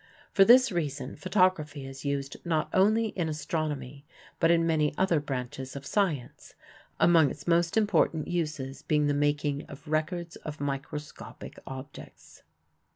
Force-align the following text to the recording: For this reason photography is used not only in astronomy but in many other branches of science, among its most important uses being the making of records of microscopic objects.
For 0.31 0.43
this 0.43 0.71
reason 0.71 1.15
photography 1.15 1.85
is 1.85 2.03
used 2.03 2.37
not 2.43 2.71
only 2.73 3.09
in 3.09 3.29
astronomy 3.29 4.03
but 4.39 4.49
in 4.49 4.65
many 4.65 4.97
other 4.97 5.19
branches 5.19 5.75
of 5.75 5.85
science, 5.85 6.55
among 6.99 7.29
its 7.29 7.45
most 7.45 7.77
important 7.77 8.27
uses 8.27 8.81
being 8.81 9.05
the 9.05 9.13
making 9.13 9.61
of 9.67 9.87
records 9.87 10.37
of 10.37 10.59
microscopic 10.59 11.59
objects. 11.67 12.41